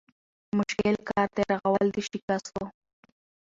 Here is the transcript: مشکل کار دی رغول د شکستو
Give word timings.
مشکل 0.57 0.95
کار 1.09 1.27
دی 1.35 1.43
رغول 1.51 1.87
د 1.95 1.97
شکستو 2.09 2.63